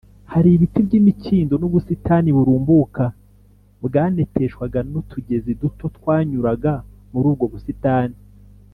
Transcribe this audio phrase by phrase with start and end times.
[0.33, 3.03] hari ibiti by’imikindo n’ubusitani burumbuka
[3.85, 6.73] bwaneteshwaga n’utugezi duto twanyuraga
[7.13, 8.17] muri ubwo busitani